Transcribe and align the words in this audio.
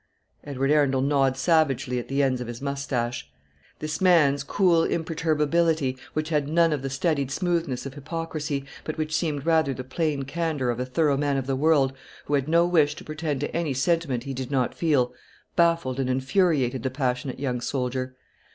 Edward 0.43 0.71
Arundel 0.71 1.01
gnawed 1.01 1.37
savagely 1.37 1.99
at 1.99 2.07
the 2.07 2.23
ends 2.23 2.41
of 2.41 2.47
his 2.47 2.59
moustache. 2.59 3.29
This 3.77 4.01
man's 4.01 4.43
cool 4.43 4.83
imperturbability, 4.83 5.95
which 6.13 6.29
had 6.29 6.47
none 6.47 6.73
of 6.73 6.81
the 6.81 6.89
studied 6.89 7.29
smoothness 7.29 7.85
of 7.85 7.93
hypocrisy, 7.93 8.65
but 8.83 8.97
which 8.97 9.15
seemed 9.15 9.45
rather 9.45 9.75
the 9.75 9.83
plain 9.83 10.23
candour 10.23 10.71
of 10.71 10.79
a 10.79 10.87
thorough 10.87 11.17
man 11.17 11.37
of 11.37 11.45
the 11.45 11.55
world, 11.55 11.93
who 12.25 12.33
had 12.33 12.47
no 12.47 12.65
wish 12.65 12.95
to 12.95 13.03
pretend 13.03 13.41
to 13.41 13.55
any 13.55 13.75
sentiment 13.75 14.23
he 14.23 14.33
did 14.33 14.49
not 14.49 14.73
feel, 14.73 15.13
baffled 15.55 15.99
and 15.99 16.09
infuriated 16.09 16.81
the 16.81 16.89
passionate 16.89 17.39
young 17.39 17.61
soldier. 17.61 18.15